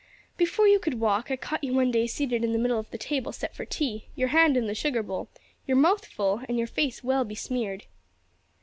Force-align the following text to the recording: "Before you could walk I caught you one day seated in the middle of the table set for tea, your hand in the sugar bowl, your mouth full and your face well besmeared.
"Before 0.35 0.67
you 0.67 0.79
could 0.79 0.99
walk 0.99 1.29
I 1.29 1.35
caught 1.35 1.63
you 1.63 1.75
one 1.75 1.91
day 1.91 2.07
seated 2.07 2.43
in 2.43 2.53
the 2.53 2.57
middle 2.57 2.79
of 2.79 2.89
the 2.89 2.97
table 2.97 3.31
set 3.31 3.53
for 3.55 3.65
tea, 3.65 4.07
your 4.15 4.29
hand 4.29 4.57
in 4.57 4.65
the 4.65 4.73
sugar 4.73 5.03
bowl, 5.03 5.29
your 5.67 5.77
mouth 5.77 6.07
full 6.07 6.41
and 6.49 6.57
your 6.57 6.65
face 6.65 7.03
well 7.03 7.23
besmeared. 7.23 7.85